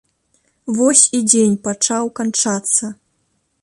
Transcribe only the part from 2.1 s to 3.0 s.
канчацца.